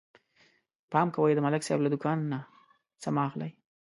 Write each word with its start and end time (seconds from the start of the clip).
پام 0.91 1.07
کوئ 1.15 1.33
د 1.35 1.39
ملک 1.45 1.61
صاحب 1.67 1.79
له 1.83 1.89
دوکان 1.93 2.17
نه 2.31 2.39
څه 3.01 3.07
مه 3.15 3.21
اخلئ 3.27 3.51